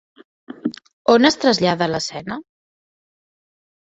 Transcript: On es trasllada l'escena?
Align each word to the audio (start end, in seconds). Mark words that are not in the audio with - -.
On 1.15 1.29
es 1.29 1.37
trasllada 1.43 1.91
l'escena? 1.93 2.39